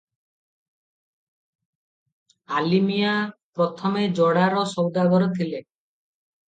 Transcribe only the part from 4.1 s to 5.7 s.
ଯୋଡ଼ାର ସୌଦାଗର ଥିଲେ।